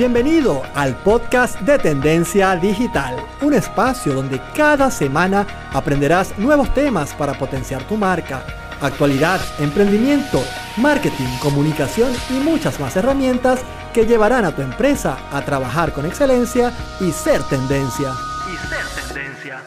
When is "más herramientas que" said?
12.80-14.06